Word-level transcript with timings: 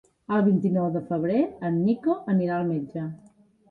El 0.37 0.39
vint-i-nou 0.47 0.87
de 0.95 1.03
febrer 1.11 1.43
en 1.71 1.79
Nico 1.87 2.19
anirà 2.37 2.61
al 2.61 2.71
metge. 2.77 3.11